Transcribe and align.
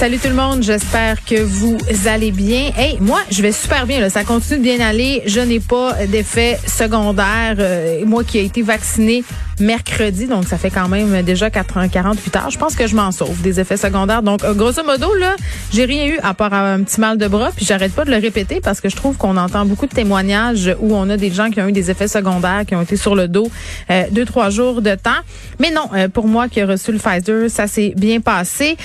Salut 0.00 0.16
tout 0.16 0.28
le 0.28 0.34
monde, 0.34 0.62
j'espère 0.62 1.22
que 1.26 1.42
vous 1.42 1.76
allez 2.06 2.30
bien. 2.30 2.70
Hey, 2.74 2.96
moi, 3.02 3.20
je 3.30 3.42
vais 3.42 3.52
super 3.52 3.86
bien. 3.86 4.00
Là. 4.00 4.08
Ça 4.08 4.24
continue 4.24 4.56
de 4.56 4.62
bien 4.62 4.80
aller. 4.80 5.22
Je 5.26 5.40
n'ai 5.40 5.60
pas 5.60 5.92
d'effet 6.06 6.58
secondaire. 6.66 7.56
Euh, 7.58 8.06
moi 8.06 8.24
qui 8.24 8.38
ai 8.38 8.46
été 8.46 8.62
vacciné 8.62 9.22
mercredi, 9.58 10.26
donc 10.26 10.46
ça 10.48 10.56
fait 10.56 10.70
quand 10.70 10.88
même 10.88 11.20
déjà 11.20 11.50
48 11.50 12.36
heures. 12.36 12.50
Je 12.50 12.56
pense 12.56 12.74
que 12.74 12.86
je 12.86 12.96
m'en 12.96 13.12
sauve 13.12 13.42
des 13.42 13.60
effets 13.60 13.76
secondaires. 13.76 14.22
Donc, 14.22 14.42
euh, 14.42 14.54
grosso 14.54 14.82
modo, 14.82 15.14
là, 15.16 15.36
j'ai 15.70 15.84
rien 15.84 16.06
eu 16.06 16.18
à 16.22 16.32
part 16.32 16.54
un 16.54 16.82
petit 16.82 16.98
mal 16.98 17.18
de 17.18 17.28
bras. 17.28 17.50
Puis 17.54 17.66
j'arrête 17.66 17.92
pas 17.92 18.06
de 18.06 18.10
le 18.10 18.16
répéter 18.16 18.62
parce 18.62 18.80
que 18.80 18.88
je 18.88 18.96
trouve 18.96 19.18
qu'on 19.18 19.36
entend 19.36 19.66
beaucoup 19.66 19.84
de 19.84 19.92
témoignages 19.92 20.74
où 20.80 20.96
on 20.96 21.10
a 21.10 21.18
des 21.18 21.30
gens 21.30 21.50
qui 21.50 21.60
ont 21.60 21.68
eu 21.68 21.72
des 21.72 21.90
effets 21.90 22.08
secondaires, 22.08 22.64
qui 22.66 22.74
ont 22.74 22.80
été 22.80 22.96
sur 22.96 23.14
le 23.14 23.28
dos 23.28 23.50
euh, 23.90 24.04
deux, 24.12 24.24
trois 24.24 24.48
jours 24.48 24.80
de 24.80 24.94
temps. 24.94 25.10
Mais 25.58 25.70
non, 25.70 25.90
pour 26.14 26.26
moi 26.26 26.48
qui 26.48 26.60
ai 26.60 26.64
reçu 26.64 26.90
le 26.90 26.98
Pfizer, 26.98 27.50
ça 27.50 27.66
s'est 27.66 27.92
bien 27.98 28.20
passé. 28.20 28.78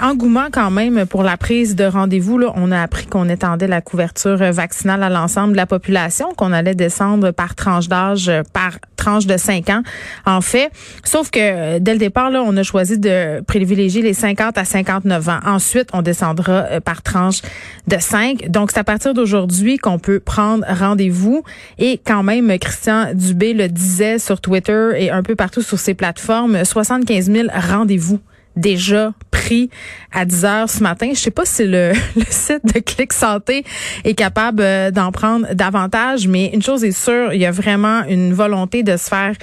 engouement 0.00 0.46
quand 0.52 0.59
même 0.68 1.06
pour 1.06 1.22
la 1.22 1.38
prise 1.38 1.74
de 1.76 1.84
rendez-vous. 1.84 2.40
On 2.54 2.72
a 2.72 2.82
appris 2.82 3.06
qu'on 3.06 3.28
étendait 3.28 3.68
la 3.68 3.80
couverture 3.80 4.36
vaccinale 4.36 5.02
à 5.02 5.08
l'ensemble 5.08 5.52
de 5.52 5.56
la 5.56 5.66
population, 5.66 6.34
qu'on 6.36 6.52
allait 6.52 6.74
descendre 6.74 7.30
par 7.30 7.54
tranche 7.54 7.88
d'âge, 7.88 8.30
par 8.52 8.72
tranche 8.96 9.26
de 9.26 9.36
5 9.36 9.70
ans, 9.70 9.82
en 10.26 10.42
fait. 10.42 10.70
Sauf 11.04 11.30
que 11.30 11.78
dès 11.78 11.92
le 11.92 11.98
départ, 11.98 12.30
on 12.32 12.56
a 12.56 12.62
choisi 12.62 12.98
de 12.98 13.40
privilégier 13.40 14.02
les 14.02 14.12
50 14.12 14.58
à 14.58 14.64
59 14.64 15.28
ans. 15.28 15.40
Ensuite, 15.46 15.88
on 15.94 16.02
descendra 16.02 16.52
euh, 16.52 16.80
par 16.80 17.02
tranche 17.02 17.40
de 17.86 17.96
5. 17.98 18.50
Donc, 18.50 18.70
c'est 18.72 18.80
à 18.80 18.84
partir 18.84 19.14
d'aujourd'hui 19.14 19.78
qu'on 19.78 19.98
peut 19.98 20.20
prendre 20.20 20.64
rendez-vous. 20.68 21.42
Et 21.78 21.98
quand 22.04 22.22
même, 22.22 22.58
Christian 22.58 23.14
Dubé 23.14 23.54
le 23.54 23.68
disait 23.68 24.18
sur 24.18 24.40
Twitter 24.40 24.90
et 24.96 25.10
un 25.10 25.22
peu 25.22 25.36
partout 25.36 25.62
sur 25.62 25.78
ses 25.78 25.94
plateformes, 25.94 26.64
75 26.64 27.30
000 27.30 27.48
rendez-vous 27.70 28.20
déjà 28.56 29.12
pris 29.30 29.70
à 30.12 30.24
10 30.24 30.44
heures 30.44 30.70
ce 30.70 30.82
matin. 30.82 31.10
Je 31.14 31.18
sais 31.18 31.30
pas 31.30 31.44
si 31.44 31.66
le, 31.66 31.92
site 32.28 32.64
de 32.64 32.80
Clic 32.80 33.12
Santé 33.12 33.64
est 34.04 34.14
capable 34.14 34.62
euh, 34.62 34.90
d'en 34.90 35.12
prendre 35.12 35.52
davantage, 35.54 36.26
mais 36.26 36.50
une 36.52 36.62
chose 36.62 36.84
est 36.84 36.92
sûre, 36.92 37.32
il 37.32 37.40
y 37.40 37.46
a 37.46 37.50
vraiment 37.50 38.04
une 38.04 38.32
volonté 38.32 38.82
de 38.82 38.96
se 38.96 39.08
faire 39.08 39.34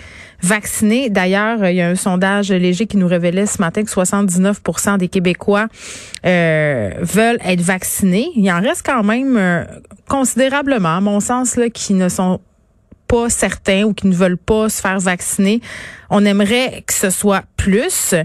vacciner. 0.42 1.10
D'ailleurs, 1.10 1.66
il 1.66 1.76
y 1.76 1.82
a 1.82 1.90
un 1.90 1.96
sondage 1.96 2.52
léger 2.52 2.86
qui 2.86 2.98
nous 2.98 3.08
révélait 3.08 3.48
ce 3.48 3.60
matin 3.60 3.84
que 3.84 3.90
79% 3.90 4.98
des 4.98 5.08
Québécois 5.08 5.68
euh, 6.26 6.92
veulent 7.02 7.40
être 7.44 7.62
vaccinés. 7.62 8.30
Il 8.36 8.52
en 8.52 8.62
reste 8.62 8.86
quand 8.86 9.04
même 9.04 9.36
euh, 9.38 9.64
considérablement, 10.08 10.98
à 10.98 11.02
mon 11.02 11.20
sens, 11.20 11.56
là, 11.56 11.70
qui 11.70 11.94
ne 11.94 12.10
sont 12.10 12.40
pas 13.08 13.30
certains 13.30 13.84
ou 13.84 13.94
qui 13.94 14.08
ne 14.08 14.16
veulent 14.16 14.38
pas 14.38 14.70
se 14.70 14.82
faire 14.82 15.00
vacciner. 15.00 15.62
On 16.10 16.26
aimerait 16.26 16.84
que 16.86 16.94
ce 16.94 17.10
soit 17.10 17.44
plus. 17.58 18.16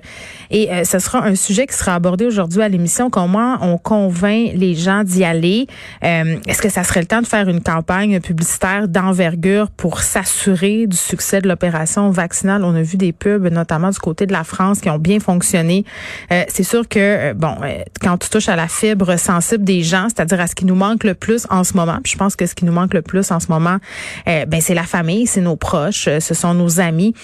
Et 0.50 0.70
euh, 0.70 0.84
ce 0.84 0.98
sera 0.98 1.24
un 1.24 1.34
sujet 1.34 1.66
qui 1.66 1.74
sera 1.74 1.94
abordé 1.94 2.26
aujourd'hui 2.26 2.62
à 2.62 2.68
l'émission. 2.68 3.10
Comment 3.10 3.58
on 3.60 3.78
convainc 3.78 4.52
les 4.54 4.74
gens 4.74 5.02
d'y 5.02 5.24
aller? 5.24 5.66
Euh, 6.04 6.36
est-ce 6.46 6.62
que 6.62 6.68
ça 6.68 6.84
serait 6.84 7.00
le 7.00 7.06
temps 7.06 7.22
de 7.22 7.26
faire 7.26 7.48
une 7.48 7.62
campagne 7.62 8.20
publicitaire 8.20 8.86
d'envergure 8.86 9.70
pour 9.70 10.00
s'assurer 10.00 10.86
du 10.86 10.96
succès 10.96 11.40
de 11.40 11.48
l'opération 11.48 12.10
vaccinale? 12.10 12.64
On 12.64 12.74
a 12.74 12.82
vu 12.82 12.98
des 12.98 13.12
pubs, 13.12 13.48
notamment 13.48 13.90
du 13.90 13.98
côté 13.98 14.26
de 14.26 14.32
la 14.32 14.44
France, 14.44 14.80
qui 14.80 14.90
ont 14.90 14.98
bien 14.98 15.18
fonctionné. 15.18 15.84
Euh, 16.30 16.44
c'est 16.48 16.62
sûr 16.62 16.86
que, 16.88 17.32
bon, 17.32 17.56
quand 18.00 18.18
tu 18.18 18.28
touches 18.28 18.48
à 18.48 18.56
la 18.56 18.68
fibre 18.68 19.16
sensible 19.16 19.64
des 19.64 19.82
gens, 19.82 20.08
c'est-à-dire 20.08 20.40
à 20.40 20.46
ce 20.46 20.54
qui 20.54 20.66
nous 20.66 20.74
manque 20.74 21.04
le 21.04 21.14
plus 21.14 21.46
en 21.50 21.64
ce 21.64 21.74
moment, 21.74 21.98
puis 22.02 22.12
je 22.12 22.18
pense 22.18 22.36
que 22.36 22.46
ce 22.46 22.54
qui 22.54 22.64
nous 22.64 22.72
manque 22.72 22.94
le 22.94 23.02
plus 23.02 23.30
en 23.30 23.40
ce 23.40 23.48
moment, 23.48 23.78
ben 24.26 24.60
c'est 24.60 24.74
la 24.74 24.84
famille, 24.84 25.26
c'est 25.26 25.40
nos 25.40 25.56
proches, 25.56 26.08
ce 26.18 26.34
sont 26.34 26.54
nos 26.54 26.78
amis. 26.78 27.14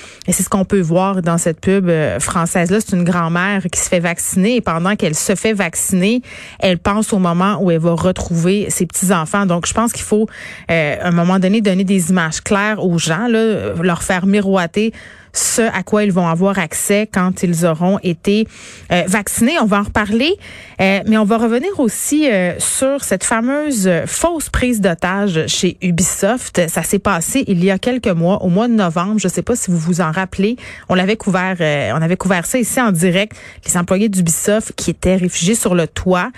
Ce 0.48 0.50
qu'on 0.50 0.64
peut 0.64 0.80
voir 0.80 1.20
dans 1.20 1.36
cette 1.36 1.60
pub 1.60 1.90
française-là. 2.18 2.78
C'est 2.80 2.96
une 2.96 3.04
grand-mère 3.04 3.64
qui 3.70 3.78
se 3.78 3.88
fait 3.88 4.00
vacciner 4.00 4.56
et 4.56 4.60
pendant 4.62 4.96
qu'elle 4.96 5.14
se 5.14 5.34
fait 5.34 5.52
vacciner, 5.52 6.22
elle 6.58 6.78
pense 6.78 7.12
au 7.12 7.18
moment 7.18 7.58
où 7.60 7.70
elle 7.70 7.80
va 7.80 7.92
retrouver 7.92 8.70
ses 8.70 8.86
petits-enfants. 8.86 9.44
Donc, 9.44 9.66
je 9.66 9.74
pense 9.74 9.92
qu'il 9.92 10.04
faut, 10.04 10.26
euh, 10.70 10.96
à 11.02 11.08
un 11.08 11.10
moment 11.10 11.38
donné, 11.38 11.60
donner 11.60 11.84
des 11.84 12.08
images 12.08 12.40
claires 12.40 12.82
aux 12.82 12.98
gens, 12.98 13.28
là, 13.28 13.74
leur 13.82 14.02
faire 14.02 14.24
miroiter 14.24 14.94
ce 15.38 15.62
à 15.62 15.82
quoi 15.82 16.04
ils 16.04 16.12
vont 16.12 16.26
avoir 16.26 16.58
accès 16.58 17.08
quand 17.12 17.42
ils 17.42 17.64
auront 17.64 17.98
été 18.02 18.46
euh, 18.92 19.04
vaccinés. 19.06 19.58
On 19.60 19.66
va 19.66 19.80
en 19.80 19.82
reparler, 19.84 20.34
euh, 20.80 21.00
mais 21.06 21.16
on 21.16 21.24
va 21.24 21.38
revenir 21.38 21.78
aussi 21.78 22.30
euh, 22.30 22.58
sur 22.58 23.04
cette 23.04 23.24
fameuse 23.24 23.88
fausse 24.06 24.50
prise 24.50 24.80
d'otage 24.80 25.46
chez 25.46 25.78
Ubisoft. 25.80 26.68
Ça 26.68 26.82
s'est 26.82 26.98
passé 26.98 27.44
il 27.46 27.64
y 27.64 27.70
a 27.70 27.78
quelques 27.78 28.08
mois, 28.08 28.42
au 28.42 28.48
mois 28.48 28.68
de 28.68 28.74
novembre. 28.74 29.18
Je 29.18 29.28
ne 29.28 29.32
sais 29.32 29.42
pas 29.42 29.54
si 29.54 29.70
vous 29.70 29.78
vous 29.78 30.00
en 30.00 30.10
rappelez. 30.10 30.56
On 30.88 30.94
l'avait 30.94 31.16
couvert, 31.16 31.56
on 31.60 32.02
avait 32.02 32.16
couvert 32.16 32.46
ça 32.46 32.58
ici 32.58 32.80
en 32.80 32.92
direct. 32.92 33.36
Les 33.64 33.76
employés 33.76 34.08
d'Ubisoft 34.08 34.72
qui 34.72 34.90
étaient 34.90 35.16
réfugiés 35.16 35.54
sur 35.54 35.74
le 35.74 35.86
toit. 35.86 36.30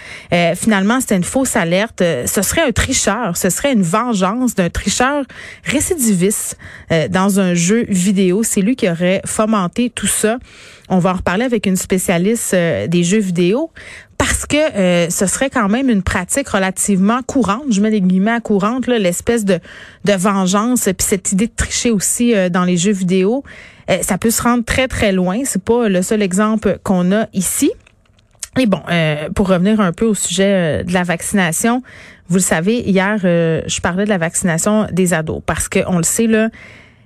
finalement, 0.56 1.00
c'était 1.00 1.16
une 1.16 1.24
fausse 1.24 1.56
alerte. 1.56 2.02
Ce 2.26 2.42
serait 2.42 2.62
un 2.62 2.72
tricheur. 2.72 3.36
Ce 3.36 3.50
serait 3.50 3.72
une 3.72 3.82
vengeance 3.82 4.54
d'un 4.54 4.68
tricheur 4.68 5.24
récidiviste 5.64 6.58
dans 7.10 7.40
un 7.40 7.54
jeu 7.54 7.86
vidéo. 7.88 8.42
C'est 8.42 8.60
lui 8.60 8.76
qui 8.76 8.88
aurait 8.90 9.22
fomenté 9.24 9.90
tout 9.90 10.06
ça. 10.06 10.38
On 10.88 10.98
va 10.98 11.10
en 11.10 11.14
reparler 11.14 11.44
avec 11.44 11.66
une 11.66 11.76
spécialiste 11.76 12.54
euh, 12.54 12.86
des 12.86 13.04
jeux 13.04 13.20
vidéo 13.20 13.70
parce 14.18 14.44
que 14.44 14.56
euh, 14.56 15.08
ce 15.08 15.26
serait 15.26 15.48
quand 15.48 15.68
même 15.68 15.88
une 15.88 16.02
pratique 16.02 16.48
relativement 16.48 17.22
courante, 17.22 17.64
je 17.70 17.80
mets 17.80 17.90
des 17.90 18.00
guillemets 18.00 18.32
à 18.32 18.40
courante, 18.40 18.86
l'espèce 18.86 19.44
de, 19.44 19.60
de 20.04 20.12
vengeance, 20.12 20.82
puis 20.82 21.06
cette 21.06 21.32
idée 21.32 21.46
de 21.46 21.54
tricher 21.54 21.90
aussi 21.90 22.34
euh, 22.34 22.48
dans 22.48 22.64
les 22.64 22.76
jeux 22.76 22.92
vidéo, 22.92 23.44
ça 24.02 24.18
peut 24.18 24.30
se 24.30 24.40
rendre 24.40 24.64
très 24.64 24.86
très 24.86 25.10
loin. 25.10 25.40
C'est 25.44 25.64
pas 25.64 25.88
le 25.88 26.00
seul 26.02 26.22
exemple 26.22 26.78
qu'on 26.84 27.10
a 27.10 27.26
ici. 27.32 27.72
Et 28.56 28.66
bon, 28.66 28.80
pour 29.34 29.48
revenir 29.48 29.80
un 29.80 29.92
peu 29.92 30.04
au 30.04 30.14
sujet 30.14 30.84
de 30.84 30.92
la 30.92 31.02
vaccination, 31.02 31.82
vous 32.28 32.36
le 32.36 32.42
savez, 32.42 32.82
hier, 32.82 33.18
je 33.18 33.80
parlais 33.80 34.04
de 34.04 34.08
la 34.08 34.18
vaccination 34.18 34.86
des 34.92 35.12
ados 35.12 35.42
parce 35.44 35.68
qu'on 35.68 35.96
le 35.96 36.04
sait 36.04 36.28
là 36.28 36.50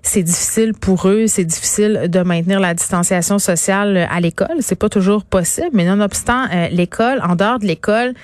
c'est 0.04 0.22
difficile 0.22 0.74
pour 0.74 1.08
eux, 1.08 1.26
c'est 1.26 1.44
difficile 1.44 2.02
de 2.08 2.20
maintenir 2.20 2.60
la 2.60 2.74
distanciation 2.74 3.38
sociale 3.38 4.06
à 4.10 4.20
l'école. 4.20 4.56
C'est 4.60 4.78
pas 4.78 4.88
toujours 4.88 5.24
possible, 5.24 5.70
mais 5.72 5.84
nonobstant 5.84 6.44
euh, 6.52 6.68
l'école, 6.68 7.20
en 7.26 7.34
dehors 7.34 7.58
de 7.58 7.66
l'école, 7.66 8.14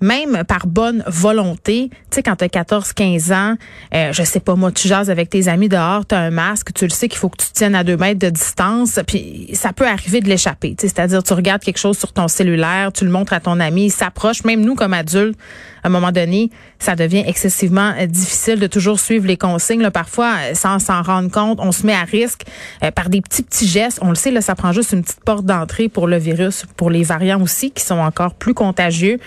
même 0.00 0.44
par 0.44 0.66
bonne 0.66 1.02
volonté, 1.06 1.90
tu 1.90 2.16
sais, 2.16 2.22
quand 2.22 2.36
tu 2.36 2.44
as 2.44 2.48
14, 2.48 2.92
15 2.92 3.32
ans, 3.32 3.54
euh, 3.94 4.12
je 4.12 4.22
sais 4.22 4.40
pas, 4.40 4.54
moi, 4.54 4.70
tu 4.70 4.88
jases 4.88 5.10
avec 5.10 5.30
tes 5.30 5.48
amis 5.48 5.68
dehors, 5.68 6.06
tu 6.06 6.14
as 6.14 6.20
un 6.20 6.30
masque, 6.30 6.72
tu 6.72 6.84
le 6.84 6.90
sais 6.90 7.08
qu'il 7.08 7.18
faut 7.18 7.28
que 7.28 7.42
tu 7.42 7.50
tiennes 7.52 7.74
à 7.74 7.84
deux 7.84 7.96
mètres 7.96 8.20
de 8.20 8.30
distance, 8.30 9.00
puis 9.06 9.50
ça 9.54 9.72
peut 9.72 9.86
arriver 9.86 10.20
de 10.20 10.28
l'échapper. 10.28 10.76
C'est-à-dire, 10.78 11.22
tu 11.22 11.32
regardes 11.32 11.62
quelque 11.62 11.78
chose 11.78 11.98
sur 11.98 12.12
ton 12.12 12.28
cellulaire, 12.28 12.92
tu 12.92 13.04
le 13.04 13.10
montres 13.10 13.32
à 13.32 13.40
ton 13.40 13.60
ami, 13.60 13.86
il 13.86 13.90
s'approche, 13.90 14.44
même 14.44 14.60
nous 14.60 14.74
comme 14.74 14.94
adultes, 14.94 15.38
à 15.82 15.88
un 15.88 15.90
moment 15.90 16.12
donné, 16.12 16.50
ça 16.78 16.96
devient 16.96 17.24
excessivement 17.26 17.94
euh, 17.98 18.06
difficile 18.06 18.58
de 18.58 18.66
toujours 18.66 18.98
suivre 18.98 19.26
les 19.26 19.36
consignes. 19.36 19.80
Là, 19.80 19.90
parfois, 19.90 20.34
euh, 20.40 20.54
sans 20.54 20.78
s'en 20.78 21.02
rendre 21.02 21.30
compte, 21.30 21.58
on 21.60 21.72
se 21.72 21.86
met 21.86 21.94
à 21.94 22.02
risque 22.02 22.42
par 22.94 23.08
des 23.08 23.20
petits 23.20 23.42
petits 23.42 23.66
gestes. 23.66 23.98
On 24.02 24.08
le 24.08 24.14
sait, 24.14 24.30
là, 24.30 24.40
ça 24.40 24.54
prend 24.54 24.72
juste 24.72 24.92
une 24.92 25.02
petite 25.02 25.24
porte 25.24 25.44
d'entrée 25.44 25.88
pour 25.88 26.06
le 26.06 26.18
virus, 26.18 26.64
pour 26.76 26.90
les 26.90 27.02
variants 27.02 27.40
aussi, 27.40 27.70
qui 27.70 27.84
sont 27.84 27.98
encore 27.98 28.34
plus 28.34 28.54
contagieux. 28.54 29.18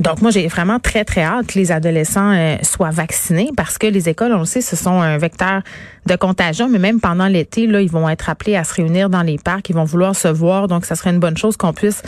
Donc 0.00 0.20
moi, 0.22 0.30
j'ai 0.30 0.48
vraiment 0.48 0.78
très, 0.80 1.04
très 1.04 1.22
hâte 1.22 1.46
que 1.46 1.58
les 1.58 1.72
adolescents 1.72 2.32
euh, 2.32 2.56
soient 2.62 2.90
vaccinés 2.90 3.50
parce 3.56 3.78
que 3.78 3.86
les 3.86 4.08
écoles, 4.08 4.32
on 4.32 4.40
le 4.40 4.44
sait, 4.44 4.60
ce 4.60 4.76
sont 4.76 5.00
un 5.00 5.18
vecteur 5.18 5.62
de 6.06 6.16
contagion, 6.16 6.68
mais 6.68 6.78
même 6.78 7.00
pendant 7.00 7.26
l'été, 7.26 7.66
là, 7.66 7.80
ils 7.80 7.90
vont 7.90 8.08
être 8.08 8.28
appelés 8.28 8.56
à 8.56 8.64
se 8.64 8.74
réunir 8.74 9.10
dans 9.10 9.22
les 9.22 9.38
parcs, 9.38 9.68
ils 9.68 9.74
vont 9.74 9.84
vouloir 9.84 10.14
se 10.14 10.28
voir, 10.28 10.68
donc 10.68 10.84
ça 10.84 10.94
serait 10.94 11.10
une 11.10 11.18
bonne 11.18 11.36
chose 11.36 11.56
qu'on 11.56 11.72
puisse 11.72 12.02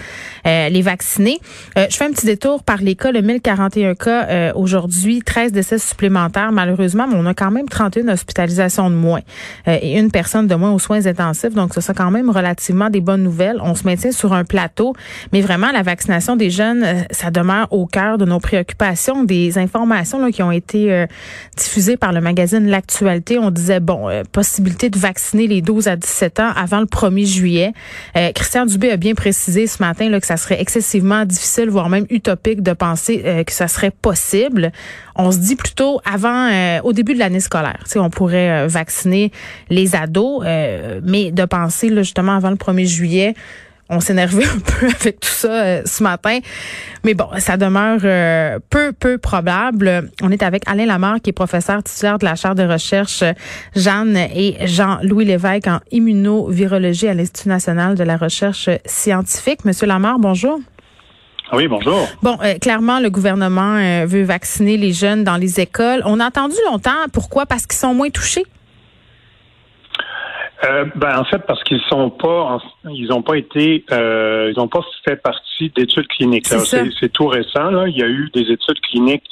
euh, 0.47 0.69
les 0.69 0.83
vacciner. 0.83 1.39
Euh, 1.79 1.87
je 1.91 1.97
fais 1.97 2.05
un 2.05 2.11
petit 2.11 2.27
détour 2.27 2.63
par 2.63 2.79
les 2.79 2.95
cas, 2.95 3.13
le 3.13 3.23
1041 3.23 3.95
cas 3.95 4.53
aujourd'hui, 4.55 5.23
13 5.23 5.53
décès 5.53 5.79
supplémentaires 5.79 6.53
malheureusement, 6.53 7.07
mais 7.09 7.17
on 7.17 7.27
a 7.27 7.35
quand 7.35 7.51
même 7.51 7.69
31 7.69 8.09
hospitalisations 8.09 8.91
de 8.91 8.95
moins 8.95 9.21
et 9.67 9.99
une 9.99 10.11
personne 10.11 10.47
de 10.47 10.55
moins 10.55 10.73
aux 10.73 10.79
soins 10.79 11.07
intensifs, 11.07 11.55
donc 11.55 11.75
ce 11.75 11.81
sont 11.81 11.95
quand 11.95 12.11
même 12.11 12.31
relativement 12.31 12.91
des 12.91 13.01
bonnes 13.01 13.23
nouvelles. 13.23 13.59
On 13.63 13.75
se 13.75 13.85
maintient 13.85 14.13
sur 14.13 14.33
un 14.33 14.45
plateau, 14.45 14.95
mais 15.33 15.41
vraiment 15.41 15.71
la 15.73 15.83
vaccination 15.83 16.37
des 16.37 16.51
jeunes, 16.51 16.85
ça 17.11 17.31
demeure 17.31 17.69
au 17.71 17.87
cœur 17.87 18.19
de 18.19 18.25
nos 18.25 18.41
préoccupations. 18.41 19.25
Des 19.25 19.59
informations 19.59 20.19
là, 20.19 20.31
qui 20.31 20.43
ont 20.43 20.53
été 20.53 20.93
euh, 20.93 21.07
diffusées 21.57 21.97
par 21.97 22.13
le 22.13 22.21
magazine 22.21 22.67
L'actualité. 22.67 23.39
On 23.39 23.51
disait, 23.51 23.81
bon, 23.87 24.11
euh, 24.11 24.23
possibilité 24.31 24.91
de 24.91 24.99
vacciner 24.99 25.47
les 25.47 25.63
12 25.63 25.89
à 25.89 25.97
17 25.97 26.41
ans 26.41 26.51
avant 26.55 26.81
le 26.81 26.87
1er 26.87 27.25
juillet. 27.25 27.73
Euh, 28.17 28.33
Christian 28.33 28.67
Dubé 28.67 28.91
a 28.91 28.97
bien 28.97 29.15
précisé 29.15 29.67
ce 29.67 29.83
matin 29.83 30.11
là, 30.11 30.21
que 30.21 30.27
ça 30.27 30.37
serait 30.37 30.61
excessivement 30.61 31.25
difficile, 31.25 31.71
voire 31.71 31.89
même 31.89 32.07
utopique 32.11 32.63
de 32.63 32.73
penser 32.73 33.45
que 33.47 33.53
ça 33.53 33.69
serait 33.69 33.91
possible. 33.91 34.73
On 35.15 35.31
se 35.31 35.39
dit 35.39 35.57
plutôt 35.57 36.01
avant, 36.05 36.51
au 36.83 36.93
début 36.93 37.15
de 37.15 37.19
l'année 37.19 37.41
scolaire, 37.41 37.83
on 37.97 38.11
pourrait 38.11 38.67
vacciner 38.67 39.33
les 39.71 39.95
ados, 39.95 40.45
mais 41.03 41.31
de 41.31 41.45
penser 41.45 41.89
là, 41.89 42.03
justement 42.03 42.33
avant 42.33 42.51
le 42.51 42.57
1er 42.57 42.87
juillet, 42.87 43.35
on 43.89 44.01
s'est 44.01 44.13
énervé 44.13 44.45
un 44.57 44.59
peu 44.59 44.87
avec 44.87 45.21
tout 45.21 45.29
ça 45.29 45.53
euh, 45.53 45.83
ce 45.85 46.03
matin. 46.03 46.39
Mais 47.05 47.15
bon, 47.15 47.29
ça 47.39 47.57
demeure 47.57 48.01
euh, 48.05 48.59
peu, 48.71 48.93
peu 48.93 49.19
probable. 49.19 50.11
On 50.23 50.31
est 50.31 50.43
avec 50.43 50.63
Alain 50.67 50.87
Lamarre, 50.87 51.21
qui 51.23 51.31
est 51.31 51.33
professeur 51.33 51.83
titulaire 51.83 52.19
de 52.19 52.25
la 52.25 52.35
chaire 52.35 52.55
de 52.55 52.65
recherche 52.65 53.23
Jeanne 53.75 54.17
et 54.17 54.57
Jean-Louis 54.67 55.25
Lévesque 55.25 55.69
en 55.69 55.81
immunovirologie 55.91 57.09
à 57.09 57.15
l'Institut 57.15 57.49
national 57.49 57.95
de 57.95 58.05
la 58.05 58.17
recherche 58.17 58.69
scientifique. 58.85 59.65
Monsieur 59.65 59.87
Lamarre, 59.87 60.19
bonjour. 60.19 60.59
Oui, 61.53 61.69
bonjour. 61.69 62.09
Bon, 62.23 62.37
euh, 62.43 62.55
clairement, 62.59 62.99
le 62.99 63.09
gouvernement 63.09 63.77
veut 64.05 64.25
vacciner 64.25 64.77
les 64.77 64.93
jeunes 64.93 65.23
dans 65.23 65.37
les 65.37 65.61
écoles. 65.61 66.03
On 66.05 66.19
a 66.19 66.27
entendu 66.27 66.57
longtemps. 66.69 66.91
Pourquoi? 67.13 67.47
Parce 67.47 67.67
qu'ils 67.67 67.79
sont 67.79 67.95
moins 67.95 68.11
touchés? 68.11 68.45
Euh, 70.65 70.87
ben, 70.95 71.19
en 71.19 71.25
fait, 71.25 71.41
parce 71.47 71.63
qu'ils 71.65 71.83
sont 71.89 72.11
pas, 72.11 72.59
ils 72.85 73.09
n'ont 73.09 73.23
pas 73.23 73.37
été, 73.37 73.85
euh, 73.93 74.53
ils 74.55 74.59
n'ont 74.59 74.69
pas 74.69 74.81
fait 75.07 75.17
partie 75.17 75.71
d'études 75.77 76.09
cliniques. 76.09 76.47
C'est 76.47 77.13
tout 77.13 77.27
récent. 77.27 77.71
Là. 77.71 77.87
Il 77.89 77.97
y 77.97 78.03
a 78.03 78.07
eu 78.07 78.31
des 78.33 78.51
études 78.51 78.81
cliniques 78.81 79.29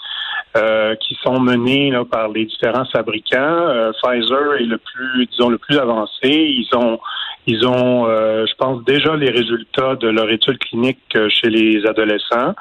euh, 0.57 0.95
qui 0.97 1.17
sont 1.23 1.41
menées 1.41 1.91
là, 1.91 2.05
par 2.05 2.29
les 2.29 2.45
différents 2.45 2.85
fabricants. 2.87 3.39
Euh, 3.39 3.93
Pfizer 4.03 4.55
est 4.61 4.67
le 4.67 4.79
plus, 4.79 5.27
disons, 5.27 5.49
le 5.49 5.59
plus 5.59 5.79
avancé. 5.79 6.29
Ils 6.29 6.69
ont, 6.75 7.01
ils 7.47 7.67
ont, 7.67 8.07
euh, 8.07 8.45
je 8.47 8.55
pense 8.57 8.85
déjà 8.85 9.17
les 9.17 9.31
résultats 9.31 9.97
de 9.97 10.09
leur 10.09 10.31
étude 10.31 10.59
clinique 10.59 11.17
chez 11.31 11.49
les 11.49 11.87
adolescents 11.87 12.55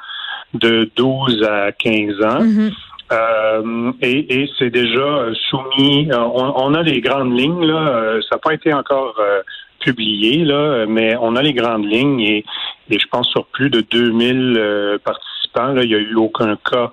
de 0.54 0.90
12 0.96 1.42
à 1.44 1.72
15 1.72 2.22
ans. 2.22 2.42
Mm-hmm. 2.42 2.72
Euh, 3.12 3.92
et, 4.00 4.42
et 4.42 4.50
c'est 4.58 4.70
déjà 4.70 5.26
soumis. 5.50 6.08
Euh, 6.10 6.18
on, 6.18 6.74
a 6.74 6.82
les 6.82 7.00
grandes 7.00 7.38
lignes 7.38 7.66
là. 7.66 7.88
Euh, 7.88 8.20
ça 8.22 8.36
n'a 8.36 8.38
pas 8.38 8.54
été 8.54 8.72
encore 8.72 9.20
publié 9.80 10.44
là, 10.44 10.86
mais 10.86 11.14
on 11.20 11.36
a 11.36 11.42
les 11.42 11.52
grandes 11.52 11.84
lignes 11.84 12.20
et, 12.20 12.44
et 12.90 12.98
je 12.98 13.06
pense 13.08 13.28
sur 13.28 13.44
plus 13.46 13.68
de 13.68 13.82
2000 13.82 14.98
participants 15.04 15.74
là, 15.74 15.82
il 15.82 15.88
n'y 15.88 15.94
a 15.94 15.98
eu 15.98 16.14
aucun 16.14 16.56
cas 16.56 16.90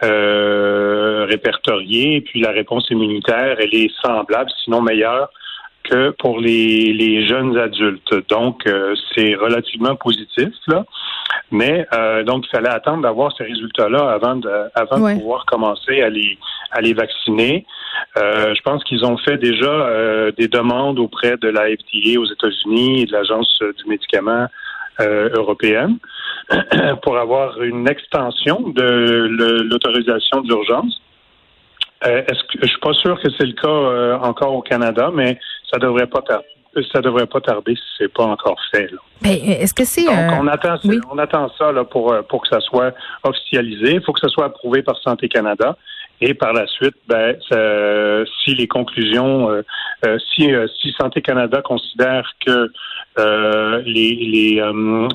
répertorié. 0.00 2.16
Et 2.16 2.20
puis 2.20 2.40
la 2.40 2.50
réponse 2.50 2.90
immunitaire, 2.90 3.56
elle 3.60 3.74
est 3.74 3.92
semblable, 4.04 4.50
sinon 4.64 4.82
meilleure 4.82 5.28
que 5.84 6.10
pour 6.10 6.40
les, 6.40 6.92
les 6.92 7.26
jeunes 7.26 7.56
adultes. 7.56 8.14
Donc, 8.28 8.68
c'est 9.14 9.34
relativement 9.34 9.94
positif. 9.94 10.48
Là. 10.66 10.84
Mais 11.50 11.86
euh, 11.92 12.22
donc, 12.24 12.44
il 12.46 12.50
fallait 12.50 12.68
attendre 12.68 13.02
d'avoir 13.02 13.34
ces 13.36 13.44
résultats-là 13.44 14.10
avant 14.10 14.36
de, 14.36 14.50
avant 14.74 14.98
de 14.98 15.18
pouvoir 15.18 15.44
commencer 15.46 16.00
à 16.00 16.08
les, 16.08 16.38
à 16.70 16.80
les 16.80 16.94
vacciner. 16.94 17.66
Euh, 18.16 18.54
je 18.54 18.62
pense 18.62 18.82
qu'ils 18.84 19.04
ont 19.04 19.16
fait 19.18 19.36
déjà 19.36 19.66
euh, 19.66 20.32
des 20.32 20.48
demandes 20.48 20.98
auprès 20.98 21.36
de 21.36 21.48
la 21.48 21.66
FDA 21.66 22.18
aux 22.18 22.26
États-Unis 22.26 23.02
et 23.02 23.06
de 23.06 23.12
l'Agence 23.12 23.58
du 23.60 23.88
médicament 23.88 24.46
européenne 25.00 25.96
pour 27.02 27.16
avoir 27.16 27.60
une 27.62 27.88
extension 27.88 28.60
de 28.68 29.26
l'autorisation 29.64 30.42
d'urgence. 30.42 31.00
Est-ce 32.04 32.42
que 32.44 32.58
je 32.62 32.66
suis 32.66 32.80
pas 32.80 32.92
sûr 32.92 33.20
que 33.20 33.28
c'est 33.36 33.46
le 33.46 33.54
cas 33.54 34.18
encore 34.22 34.54
au 34.54 34.62
Canada, 34.62 35.10
mais 35.12 35.40
ça 35.72 35.78
devrait 35.78 36.06
pas 36.06 36.20
tarder 36.20 36.51
ça 36.92 37.00
devrait 37.00 37.26
pas 37.26 37.40
tarder 37.40 37.74
si 37.74 37.82
c'est 37.98 38.12
pas 38.12 38.24
encore 38.24 38.58
fait. 38.70 38.90
Ben, 39.20 39.30
est-ce 39.30 39.74
que 39.74 39.84
c'est 39.84 40.04
Donc 40.04 40.14
euh, 40.14 40.38
on 40.40 40.46
attend 40.48 40.76
on 41.10 41.18
attend 41.18 41.50
ça 41.58 41.70
là, 41.72 41.84
pour 41.84 42.12
euh, 42.12 42.22
pour 42.22 42.42
que 42.42 42.48
ça 42.48 42.60
soit 42.60 42.94
officialisé. 43.22 43.94
Il 43.94 44.02
faut 44.02 44.12
que 44.12 44.20
ça 44.20 44.28
soit 44.28 44.46
approuvé 44.46 44.82
par 44.82 44.98
Santé 44.98 45.28
Canada. 45.28 45.76
Et 46.24 46.34
par 46.34 46.52
la 46.52 46.68
suite, 46.68 46.94
ben, 47.08 47.36
si 48.44 48.54
les 48.54 48.68
conclusions, 48.68 49.50
euh, 50.04 50.18
si, 50.34 50.52
euh, 50.52 50.66
si 50.80 50.92
Santé 51.00 51.22
Canada 51.22 51.62
considère 51.62 52.28
que 52.44 52.72
les, 53.16 53.82
les 53.84 54.62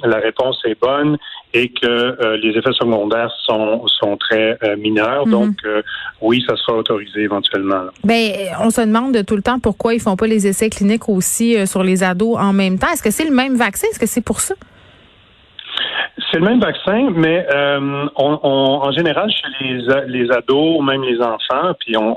la 0.03 0.17
réponse 0.17 0.59
est 0.65 0.79
bonne 0.79 1.17
et 1.53 1.69
que 1.69 2.35
les 2.35 2.49
effets 2.57 2.73
secondaires 2.73 3.31
sont, 3.45 3.87
sont 3.87 4.17
très 4.17 4.57
mineurs, 4.77 5.25
mhm. 5.25 5.31
donc 5.31 5.55
oui, 6.21 6.43
ça 6.47 6.55
sera 6.55 6.77
autorisé 6.77 7.21
éventuellement. 7.21 7.85
Ben, 8.03 8.31
on 8.61 8.69
se 8.69 8.81
demande 8.81 9.25
tout 9.25 9.35
le 9.35 9.41
temps 9.41 9.59
pourquoi 9.59 9.93
ils 9.93 9.99
font 9.99 10.15
pas 10.15 10.27
les 10.27 10.45
essais 10.47 10.69
cliniques 10.69 11.09
aussi 11.09 11.65
sur 11.65 11.83
les 11.83 12.03
ados 12.03 12.37
en 12.37 12.53
même 12.53 12.77
temps. 12.77 12.87
Est-ce 12.93 13.03
que 13.03 13.11
c'est 13.11 13.25
le 13.25 13.35
même 13.35 13.55
vaccin? 13.55 13.87
Est-ce 13.91 13.99
que 13.99 14.05
c'est 14.05 14.23
pour 14.23 14.41
ça? 14.41 14.55
C'est 16.37 16.43
le 16.43 16.49
même 16.49 16.59
vaccin, 16.59 17.09
mais 17.15 17.47
euh, 17.51 18.05
on, 18.15 18.39
en 18.43 18.91
général, 18.91 19.27
chez 19.31 19.47
les, 19.59 19.81
les 20.05 20.31
ados, 20.31 20.83
même 20.83 21.01
les 21.01 21.19
enfants, 21.19 21.73
puis 21.79 21.97
on, 21.97 22.15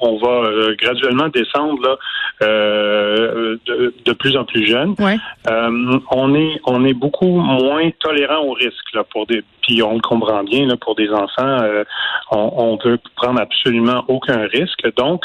on, 0.00 0.18
va 0.18 0.28
euh, 0.28 0.76
graduellement 0.80 1.26
descendre 1.30 1.82
là, 1.82 1.96
euh, 2.42 3.56
de, 3.66 3.92
de, 4.04 4.12
plus 4.12 4.36
en 4.36 4.44
plus 4.44 4.68
jeune. 4.68 4.94
on 6.12 6.34
est 6.36 6.60
on 6.64 6.84
est 6.84 6.94
beaucoup 6.94 7.40
moins 7.40 7.90
tolérant 7.98 8.44
au 8.44 8.52
risque 8.52 8.94
là, 8.94 9.02
pour 9.02 9.26
des 9.26 9.42
puis 9.62 9.82
on 9.82 9.94
le 9.94 10.00
comprend 10.00 10.44
bien 10.44 10.64
là, 10.68 10.76
pour 10.76 10.94
des 10.94 11.10
enfants, 11.10 11.58
on, 12.30 12.52
on 12.56 12.78
peut 12.78 12.98
prendre 13.16 13.40
absolument 13.40 14.04
aucun 14.06 14.46
risque. 14.46 14.86
Donc, 14.96 15.24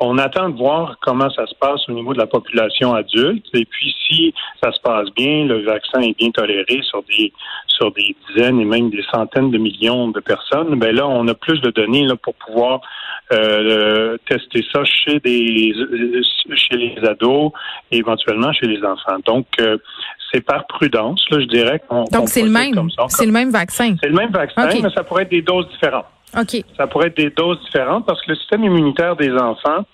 on 0.00 0.16
attend 0.16 0.48
de 0.48 0.56
voir 0.56 0.96
comment 1.02 1.28
ça 1.28 1.46
se 1.46 1.54
passe 1.60 1.86
au 1.86 1.92
niveau 1.92 2.14
de 2.14 2.18
la 2.18 2.26
population 2.26 2.94
adulte. 2.94 3.44
Et 3.52 3.66
puis, 3.66 3.94
si 4.08 4.32
ça 4.62 4.72
se 4.72 4.80
passe 4.80 5.10
bien, 5.14 5.44
le 5.44 5.64
vaccin 5.64 6.00
est 6.00 6.16
bien 6.16 6.30
toléré 6.30 6.80
sur 6.82 7.02
des 7.02 7.30
sur 7.66 7.92
des 7.92 8.16
dizaines 8.28 8.60
et 8.60 8.64
même 8.64 8.90
des 8.90 9.04
centaines 9.12 9.50
de 9.50 9.58
millions 9.58 10.08
de 10.08 10.20
personnes, 10.20 10.78
ben 10.78 10.94
là, 10.94 11.06
on 11.06 11.26
a 11.28 11.34
plus 11.34 11.60
de 11.60 11.70
données 11.70 12.04
là, 12.04 12.16
pour 12.16 12.34
pouvoir 12.34 12.80
euh, 13.32 14.16
tester 14.28 14.64
ça 14.72 14.84
chez 14.84 15.20
des 15.20 15.72
chez 16.54 16.76
les 16.76 16.96
ados 17.06 17.52
et 17.90 17.98
éventuellement 17.98 18.52
chez 18.52 18.66
les 18.66 18.82
enfants. 18.82 19.18
Donc, 19.26 19.46
euh, 19.60 19.76
c'est 20.32 20.40
par 20.40 20.66
prudence, 20.66 21.24
là, 21.30 21.40
je 21.40 21.46
dirais. 21.46 21.80
Donc, 21.90 22.28
c'est 22.28 22.42
le 22.42 22.50
même. 22.50 22.74
C'est 23.08 23.26
le 23.26 23.32
même 23.32 23.50
vaccin. 23.50 23.94
C'est 24.02 24.08
le 24.08 24.14
même 24.14 24.30
vaccin, 24.30 24.68
mais 24.82 24.90
ça 24.94 25.02
pourrait 25.04 25.22
être 25.24 25.30
des 25.30 25.42
doses 25.42 25.68
différentes. 25.70 26.06
OK. 26.38 26.62
Ça 26.76 26.86
pourrait 26.86 27.08
être 27.08 27.16
des 27.16 27.30
doses 27.30 27.60
différentes 27.64 28.06
parce 28.06 28.20
que 28.22 28.32
le 28.32 28.36
système 28.36 28.64
immunitaire 28.64 29.16
des 29.16 29.32
enfants 29.32 29.84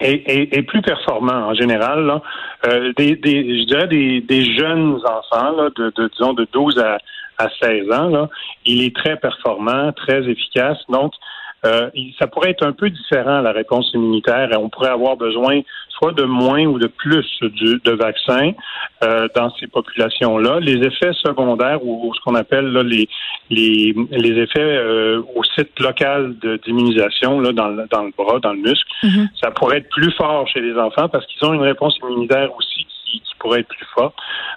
est, 0.00 0.62
plus 0.62 0.82
performant 0.82 1.48
en 1.48 1.54
général. 1.54 2.04
Là. 2.06 2.22
Euh, 2.66 2.92
des, 2.96 3.16
des, 3.16 3.60
je 3.60 3.66
dirais 3.66 3.88
des, 3.88 4.20
des 4.20 4.56
jeunes 4.56 5.00
enfants 5.04 5.52
là, 5.56 5.70
de, 5.76 5.92
de, 5.96 6.08
disons 6.08 6.32
de 6.32 6.46
12 6.52 6.78
à, 6.78 6.98
à 7.38 7.48
16 7.60 7.90
ans, 7.92 8.08
là, 8.08 8.28
il 8.64 8.84
est 8.84 8.94
très 8.94 9.16
performant, 9.16 9.92
très 9.92 10.28
efficace. 10.28 10.78
Donc, 10.88 11.12
euh, 11.66 11.90
ça 12.18 12.26
pourrait 12.26 12.50
être 12.50 12.66
un 12.66 12.72
peu 12.72 12.90
différent 12.90 13.40
la 13.40 13.52
réponse 13.52 13.90
immunitaire. 13.94 14.48
On 14.60 14.68
pourrait 14.68 14.90
avoir 14.90 15.16
besoin 15.16 15.60
soit 15.88 16.12
de 16.12 16.24
moins 16.24 16.64
ou 16.66 16.78
de 16.78 16.86
plus 16.86 17.26
de 17.40 17.90
vaccins 17.92 18.52
euh, 19.02 19.28
dans 19.34 19.50
ces 19.58 19.66
populations-là. 19.66 20.60
Les 20.60 20.86
effets 20.86 21.12
secondaires 21.24 21.84
ou, 21.84 22.12
ce 22.14 22.20
qu'on 22.20 22.34
appelle 22.34 22.66
là, 22.72 22.82
les, 22.82 23.08
les, 23.50 23.94
les 24.10 24.42
effets 24.42 24.60
euh, 24.60 25.22
au 25.34 25.42
site 25.42 25.78
local 25.80 26.34
d'immunisation 26.64 27.40
là, 27.40 27.52
dans, 27.52 27.68
le, 27.68 27.86
dans 27.90 28.02
le 28.02 28.12
bras, 28.16 28.38
dans 28.40 28.52
le 28.52 28.60
muscle, 28.60 28.88
mm-hmm. 29.02 29.28
ça 29.42 29.50
pourrait 29.50 29.78
être 29.78 29.88
plus 29.88 30.12
fort 30.12 30.46
chez 30.48 30.60
les 30.60 30.76
enfants 30.78 31.08
parce 31.08 31.26
qu'ils 31.26 31.48
ont 31.48 31.54
une 31.54 31.62
réponse 31.62 31.98
immunitaire 32.02 32.54
aussi 32.54 32.86
qui, 33.06 33.22
pourrait 33.38 33.60
être 33.60 33.68
plus 33.68 33.86
forte. 33.94 34.14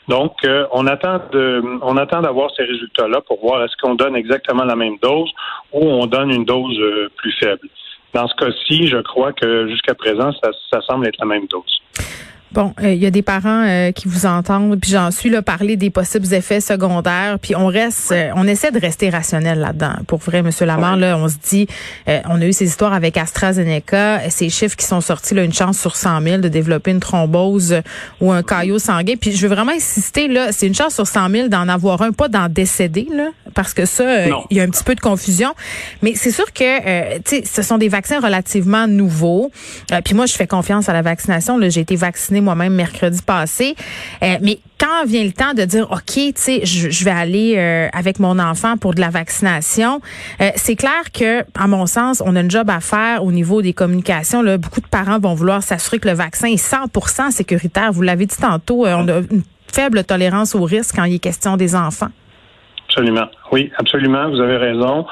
Donc, 0.08 0.34
euh, 0.44 0.66
on 0.72 0.88
attend 0.88 2.22
d'avoir 2.22 2.50
ces 2.56 2.64
résultats-là 2.64 3.22
pour 3.22 3.40
voir 3.42 3.64
est-ce 3.64 3.76
qu'on 3.82 3.96
donne 3.96 4.16
exactement 4.16 4.64
la 4.64 4.76
même 4.76 4.98
dose 5.02 5.30
ou 5.74 5.82
on 5.86 6.06
donne 6.06 6.32
une 6.32 6.46
dose 6.46 6.80
plus 7.18 7.34
faible. 7.34 7.68
Dans 8.14 8.28
ce 8.28 8.36
cas-ci, 8.36 8.88
je 8.88 8.98
crois 8.98 9.34
que 9.34 9.68
jusqu'à 9.68 9.94
présent, 9.94 10.32
ça 10.72 10.82
semble 10.82 11.08
être 11.08 11.18
la 11.20 11.26
même 11.26 11.46
dose. 11.48 11.82
Bon, 12.52 12.74
il 12.80 12.86
euh, 12.86 12.94
y 12.96 13.06
a 13.06 13.12
des 13.12 13.22
parents 13.22 13.64
euh, 13.68 13.92
qui 13.92 14.08
vous 14.08 14.26
entendent, 14.26 14.80
puis 14.80 14.90
j'en 14.90 15.12
suis 15.12 15.30
là 15.30 15.44
parler 15.44 15.76
des 15.78 15.92
possibles 15.92 16.34
effets 16.34 16.62
secondaires, 16.62 17.38
puis 17.40 17.56
on 17.56 17.68
reste, 17.68 18.12
euh, 18.12 18.32
on 18.36 18.48
essaie 18.48 18.72
de 18.72 18.80
rester 18.80 19.12
rationnel 19.12 19.60
là-dedans. 19.60 19.94
Pour 20.08 20.18
vrai, 20.18 20.42
Monsieur 20.42 20.66
Lamar, 20.66 20.98
là, 20.98 21.16
on 21.16 21.28
se 21.28 21.36
dit, 21.48 21.68
on 22.08 22.42
a 22.42 22.46
eu 22.46 22.54
ces 22.54 22.66
histoires 22.66 22.94
avec 22.94 23.18
AstraZeneca, 23.18 24.30
ces 24.30 24.50
chiffres 24.50 24.76
qui 24.76 24.86
sont 24.86 25.02
sortis, 25.02 25.36
là, 25.36 25.44
une 25.44 25.54
chance 25.54 25.78
sur 25.78 25.96
100 25.96 26.22
000 26.22 26.38
de 26.38 26.48
développer 26.48 26.90
une 26.90 27.00
thrombose 27.00 27.82
ou 28.20 28.32
un 28.32 28.42
caillot 28.42 28.80
sanguin. 28.80 29.14
Puis 29.20 29.34
je 29.34 29.48
veux 29.48 29.54
vraiment 29.54 29.72
insister 29.72 30.28
là, 30.28 30.52
c'est 30.52 30.66
une 30.66 30.76
chance 30.76 30.96
sur 30.96 31.06
100 31.06 31.30
000 31.30 31.48
d'en 31.50 31.68
avoir 31.68 32.02
un, 32.02 32.12
pas 32.12 32.30
d'en 32.30 32.50
décéder 32.50 33.08
là, 33.14 33.28
parce 33.54 33.76
que 33.76 33.86
ça, 33.86 34.26
il 34.50 34.58
y 34.58 34.60
a 34.60 34.64
un 34.64 34.70
petit 34.70 34.84
peu 34.84 34.96
de 34.96 35.02
confusion. 35.02 35.54
Mais 36.02 36.14
c'est 36.16 36.32
sûr 36.32 36.52
que, 36.52 37.18
tu 37.20 37.22
sais, 37.26 37.44
ce 37.46 37.62
sont 37.62 37.78
des 37.78 37.90
vaccins 37.90 38.20
relativement 38.20 38.88
nouveaux. 38.88 39.52
puis 40.04 40.16
moi, 40.16 40.26
je 40.26 40.34
fais 40.34 40.48
confiance 40.48 40.90
à 40.90 40.94
la 40.94 41.04
vaccination. 41.04 41.60
J'ai 41.70 41.82
été 41.82 41.96
vaccinée 41.96 42.39
moi-même 42.42 42.74
mercredi 42.74 43.22
passé. 43.22 43.76
Euh, 44.24 44.38
mais 44.42 44.60
quand 44.80 45.06
vient 45.06 45.24
le 45.24 45.32
temps 45.32 45.54
de 45.54 45.64
dire, 45.64 45.92
OK, 45.92 46.14
tu 46.14 46.34
sais, 46.36 46.66
je, 46.66 47.04
vais 47.04 47.12
aller 47.12 47.56
euh, 47.58 47.88
avec 47.92 48.20
mon 48.20 48.40
enfant 48.40 48.78
pour 48.78 48.94
de 48.94 49.02
la 49.02 49.10
vaccination, 49.10 50.00
euh, 50.42 50.50
c'est 50.56 50.76
clair 50.76 51.12
que, 51.14 51.42
à 51.60 51.68
mon 51.68 51.86
sens, 51.86 52.24
on 52.26 52.36
a 52.36 52.42
un 52.42 52.50
job 52.50 52.70
à 52.70 52.80
faire 52.80 53.24
au 53.24 53.32
niveau 53.32 53.62
des 53.62 53.74
communications. 53.74 54.42
Là. 54.42 54.58
Beaucoup 54.58 54.82
de 54.82 54.88
parents 54.88 55.20
vont 55.20 55.34
vouloir 55.34 55.64
s'assurer 55.64 56.00
que 56.00 56.08
le 56.08 56.16
vaccin 56.16 56.48
est 56.48 56.58
100 56.58 57.32
sécuritaire. 57.32 57.92
Vous 57.92 58.02
l'avez 58.02 58.26
dit 58.26 58.38
tantôt, 58.38 58.86
on 58.86 59.08
a 59.08 59.20
une 59.32 59.44
faible 59.72 60.04
tolérance 60.04 60.56
au 60.56 60.64
risque 60.64 60.96
quand 60.96 61.04
il 61.04 61.16
est 61.16 61.20
question 61.20 61.58
des 61.58 61.76
enfants. 61.76 62.10
Absolument. 62.88 63.28
Oui, 63.52 63.72
absolument. 63.78 64.30
Vous 64.30 64.40
avez 64.40 64.58
raison. 64.58 65.06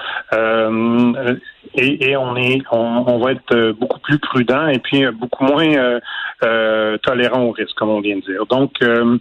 Et, 1.75 2.17
on 2.17 2.35
est, 2.35 2.61
on, 2.71 3.19
va 3.19 3.33
être 3.33 3.71
beaucoup 3.79 3.99
plus 3.99 4.17
prudent 4.17 4.67
et 4.67 4.79
puis 4.79 5.05
beaucoup 5.11 5.43
moins 5.43 5.99
euh, 6.43 6.97
tolérant 6.99 7.43
au 7.43 7.51
risque, 7.51 7.75
comme 7.75 7.89
on 7.89 8.01
vient 8.01 8.17
de 8.17 8.21
dire. 8.21 8.45
Donc, 8.47 8.73
euh, 8.81 9.17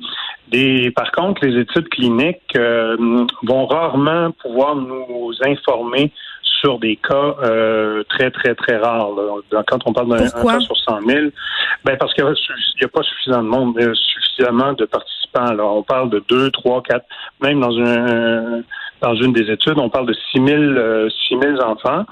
des, 0.49 0.90
par 0.90 1.11
contre, 1.12 1.44
les 1.44 1.61
études 1.61 1.88
cliniques 1.88 2.56
vont 2.56 3.66
rarement 3.66 4.30
pouvoir 4.32 4.76
nous 4.76 5.32
informer 5.42 6.12
sur 6.42 6.78
des 6.78 6.96
cas 6.96 7.35
très, 8.08 8.30
très, 8.30 8.54
très 8.54 8.76
rares. 8.76 9.11
Là. 9.50 9.62
Quand 9.66 9.78
on 9.87 9.92
parle 9.92 10.08
d'un 10.08 10.28
cas 10.28 10.61
sur 10.61 10.76
100 10.76 11.00
000, 11.06 11.26
ben 11.85 11.96
parce 11.99 12.14
qu'il 12.14 12.25
n'y 12.25 12.85
a, 12.85 12.88
pas 12.88 13.02
suffisamment 13.02 13.66
de 13.66 13.80
monde, 13.80 13.94
suffisamment 13.94 14.73
de 14.73 14.85
participants. 14.85 15.52
Là. 15.52 15.64
On 15.64 15.82
parle 15.82 16.11
de 16.11 16.23
2, 16.28 16.50
3, 16.50 16.82
4, 16.82 17.04
même 17.42 17.61
dans 17.61 17.78
un 17.78 18.62
dans 19.02 19.14
une 19.14 19.32
des 19.32 19.50
études, 19.50 19.78
on 19.78 19.90
parle 19.90 20.06
de 20.06 20.14
6 20.32 20.42
000, 20.42 21.08
6 21.28 21.37
000 21.38 21.61
enfants 21.61 22.04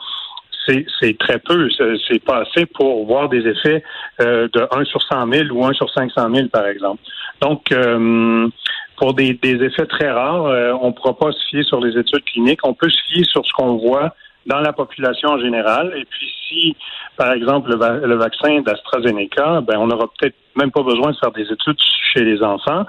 c'est 0.67 1.19
très 1.19 1.39
peu. 1.39 1.69
C'est 2.09 2.23
pas 2.25 2.43
assez 2.43 2.67
pour 2.67 3.07
voir 3.07 3.29
des 3.29 3.47
effets 3.47 3.83
euh, 4.21 4.49
de 4.53 4.67
1 4.71 4.85
sur 4.85 5.03
100 5.03 5.31
000 5.33 5.49
ou 5.51 5.65
1 5.65 5.73
sur 5.73 5.91
500 5.91 6.35
000, 6.35 6.49
par 6.49 6.67
exemple. 6.67 7.03
Donc, 7.41 7.71
euh, 7.73 8.49
pour 8.97 9.15
des, 9.15 9.39
effets 9.43 9.87
très 9.87 10.11
rares, 10.11 10.47
euh, 10.47 10.73
on 10.81 10.89
ne 10.89 10.93
pourra 10.93 11.17
pas 11.17 11.33
se 11.33 11.45
fier 11.49 11.63
sur 11.65 11.81
les 11.81 11.99
études 11.99 12.25
cliniques. 12.25 12.61
On 12.65 12.75
peut 12.75 12.89
se 12.89 13.03
fier 13.09 13.25
sur 13.25 13.45
ce 13.45 13.53
qu'on 13.53 13.77
voit 13.77 14.15
dans 14.47 14.61
la 14.61 14.73
population 14.73 15.31
en 15.31 15.39
général. 15.39 15.93
Et 15.97 16.05
puis, 16.05 16.31
si, 16.49 16.77
par 17.17 17.33
exemple, 17.33 17.71
le, 17.71 18.15
vaccin 18.17 18.61
d'AstraZeneca, 18.61 19.61
ben, 19.63 19.79
on 19.79 19.87
n'aura 19.87 20.09
peut-être 20.19 20.37
même 20.57 20.71
pas 20.71 20.83
besoin 20.83 21.13
de 21.13 21.17
faire 21.17 21.33
des 21.33 21.51
études 21.51 21.79
chez 22.13 22.25
les 22.25 22.43
enfants 22.43 22.85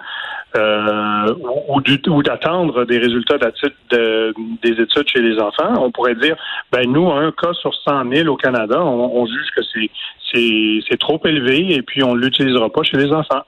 euh, 0.56 1.34
ou, 1.68 1.82
ou 2.10 2.24
d'attendre 2.24 2.86
des 2.86 2.98
résultats 2.98 3.38
de, 3.38 4.34
des 4.62 4.82
études 4.82 5.08
chez 5.08 5.22
les 5.22 5.40
enfants. 5.40 5.74
On 5.80 5.92
pourrait 5.92 6.16
dire, 6.16 6.36
ben 6.72 6.90
nous, 6.90 7.10
un 7.12 7.32
cas 7.32 7.54
sur 7.54 7.74
100 7.74 8.10
000 8.12 8.28
au 8.28 8.38
Canada, 8.38 8.84
on, 8.84 9.26
juge 9.26 9.50
que 9.56 9.62
c'est 10.34 10.98
trop 11.00 11.20
élevé 11.26 11.74
et 11.74 11.82
puis 11.82 12.04
on 12.04 12.16
ne 12.16 12.22
l'utilisera 12.22 12.70
pas 12.70 12.84
chez 12.84 12.98
les 12.98 13.12
enfants. 13.12 13.44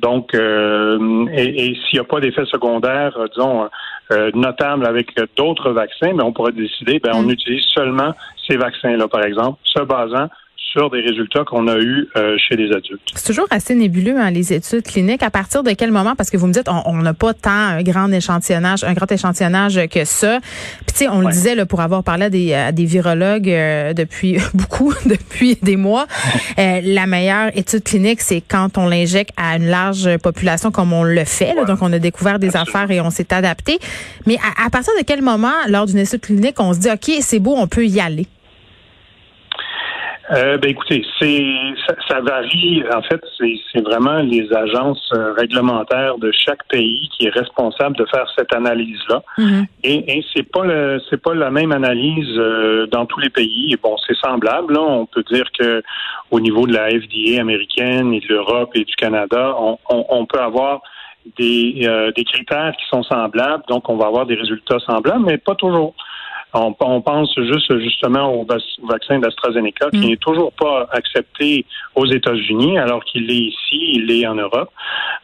Donc, 0.00 0.34
euh, 0.34 1.26
et, 1.32 1.74
s'il 1.74 1.94
n'y 1.94 1.98
a 1.98 2.04
pas 2.04 2.20
d'effet 2.20 2.44
secondaire, 2.46 3.16
euh, 3.18 3.26
disons, 3.34 3.68
euh, 4.12 4.30
notable 4.34 4.86
avec 4.86 5.08
d'autres 5.36 5.72
vaccins, 5.72 6.12
mais 6.14 6.22
on 6.22 6.32
pourrait 6.32 6.52
décider, 6.52 6.98
ben, 6.98 7.12
on 7.14 7.22
mm. 7.22 7.30
utilise 7.30 7.64
seulement 7.74 8.14
ces 8.46 8.56
vaccins-là, 8.56 9.08
par 9.08 9.24
exemple, 9.24 9.58
se 9.64 9.82
basant 9.82 10.28
sur 10.70 10.90
des 10.90 11.00
résultats 11.00 11.44
qu'on 11.44 11.66
a 11.66 11.78
eus 11.78 12.08
euh, 12.16 12.36
chez 12.38 12.56
les 12.56 12.70
adultes. 12.74 13.00
C'est 13.14 13.26
toujours 13.26 13.46
assez 13.50 13.74
nébuleux, 13.74 14.18
hein, 14.18 14.30
les 14.30 14.52
études 14.52 14.82
cliniques. 14.82 15.22
À 15.22 15.30
partir 15.30 15.62
de 15.62 15.70
quel 15.72 15.90
moment, 15.90 16.14
parce 16.14 16.30
que 16.30 16.36
vous 16.36 16.46
me 16.46 16.52
dites, 16.52 16.68
on 16.68 16.96
n'a 16.96 17.14
pas 17.14 17.32
tant 17.32 17.50
un 17.50 17.82
grand 17.82 18.10
échantillonnage, 18.12 18.84
un 18.84 18.92
grand 18.92 19.10
échantillonnage 19.10 19.80
que 19.88 20.04
ça. 20.04 20.40
Puis 20.86 20.92
tu 20.92 20.94
sais, 20.94 21.08
on 21.08 21.20
le 21.20 21.32
disait 21.32 21.54
là, 21.54 21.64
pour 21.64 21.80
avoir 21.80 22.04
parlé 22.04 22.26
à 22.26 22.30
des, 22.30 22.54
à 22.54 22.72
des 22.72 22.84
virologues 22.84 23.48
euh, 23.48 23.94
depuis 23.94 24.38
beaucoup, 24.54 24.92
depuis 25.06 25.58
des 25.62 25.76
mois, 25.76 26.06
euh, 26.58 26.80
la 26.82 27.06
meilleure 27.06 27.56
étude 27.56 27.82
clinique, 27.82 28.20
c'est 28.20 28.42
quand 28.42 28.76
on 28.76 28.86
l'injecte 28.86 29.32
à 29.36 29.56
une 29.56 29.66
large 29.66 30.16
population 30.18 30.70
comme 30.70 30.92
on 30.92 31.02
le 31.02 31.24
fait. 31.24 31.54
donc, 31.66 31.78
on 31.80 31.92
a 31.92 31.98
découvert 31.98 32.38
des 32.38 32.56
affaires 32.56 32.90
et 32.90 33.00
on 33.00 33.10
s'est 33.10 33.32
adapté. 33.32 33.78
Mais 34.26 34.36
à, 34.36 34.66
à 34.66 34.70
partir 34.70 34.92
de 34.98 35.04
quel 35.04 35.22
moment, 35.22 35.52
lors 35.68 35.86
d'une 35.86 35.98
étude 35.98 36.20
clinique, 36.20 36.56
on 36.58 36.74
se 36.74 36.80
dit, 36.80 36.90
OK, 36.90 37.10
c'est 37.20 37.38
beau, 37.38 37.54
on 37.56 37.66
peut 37.66 37.86
y 37.86 38.00
aller? 38.00 38.26
Euh, 40.30 40.58
ben 40.58 40.70
écoutez, 40.70 41.04
c'est 41.18 41.44
ça, 42.08 42.20
varie. 42.20 42.82
En 42.94 43.02
fait, 43.02 43.20
c'est 43.38 43.80
vraiment 43.80 44.18
les 44.18 44.52
agences 44.52 45.10
euh, 45.14 45.32
réglementaires 45.32 46.18
de 46.18 46.30
chaque 46.32 46.66
pays 46.68 47.08
qui 47.16 47.26
est 47.26 47.30
responsable 47.30 47.96
de 47.96 48.04
faire 48.06 48.26
cette 48.36 48.54
analyse-là. 48.54 49.22
Mm-hmm. 49.38 49.66
Et, 49.84 50.18
et 50.18 50.24
c'est 50.34 50.42
pas 50.42 50.64
le, 50.64 51.00
c'est 51.08 51.22
pas 51.22 51.34
la 51.34 51.50
même 51.50 51.72
analyse 51.72 52.36
euh, 52.36 52.86
dans 52.88 53.06
tous 53.06 53.20
les 53.20 53.30
pays. 53.30 53.74
Bon, 53.82 53.96
c'est 54.06 54.16
semblable. 54.16 54.74
Là. 54.74 54.80
On 54.80 55.06
peut 55.06 55.24
dire 55.30 55.46
que 55.58 55.82
au 56.30 56.40
niveau 56.40 56.66
de 56.66 56.74
la 56.74 56.90
FDA 56.90 57.40
américaine 57.40 58.12
et 58.12 58.20
de 58.20 58.28
l'Europe 58.28 58.70
et 58.74 58.84
du 58.84 58.94
Canada, 58.96 59.54
on, 59.58 59.78
on, 59.88 60.04
on 60.10 60.26
peut 60.26 60.40
avoir 60.40 60.82
des, 61.36 61.82
euh, 61.84 62.12
des 62.12 62.24
critères 62.24 62.74
qui 62.78 62.86
sont 62.88 63.02
semblables. 63.02 63.64
Donc, 63.68 63.88
on 63.88 63.96
va 63.96 64.06
avoir 64.06 64.26
des 64.26 64.34
résultats 64.34 64.78
semblables, 64.80 65.24
mais 65.24 65.38
pas 65.38 65.54
toujours. 65.54 65.94
On, 66.54 67.00
pense 67.02 67.34
juste 67.36 67.78
justement 67.78 68.32
au 68.32 68.46
vaccin 68.84 69.18
d'AstraZeneca 69.18 69.90
qui 69.90 69.98
mm. 69.98 70.08
n'est 70.08 70.16
toujours 70.16 70.52
pas 70.52 70.88
accepté 70.92 71.66
aux 71.94 72.06
États-Unis 72.06 72.78
alors 72.78 73.04
qu'il 73.04 73.30
est 73.30 73.34
ici, 73.34 73.92
il 73.94 74.10
est 74.10 74.26
en 74.26 74.34
Europe. 74.34 74.70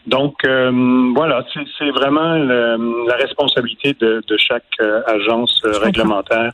Donc 0.06 0.44
euh, 0.44 0.70
voilà, 1.14 1.44
c'est 1.78 1.90
vraiment 1.90 2.34
la 2.34 3.16
responsabilité 3.16 3.94
de, 3.98 4.22
chaque 4.36 4.64
euh, 4.80 5.00
agence 5.06 5.62
euh, 5.64 5.78
réglementaire 5.78 6.52